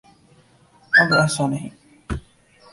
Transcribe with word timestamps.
اب 0.93 1.13
ایسا 1.13 1.47
نہیں۔ 1.47 1.69